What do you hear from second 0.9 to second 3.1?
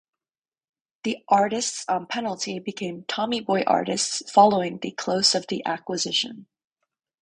The artists on Penalty became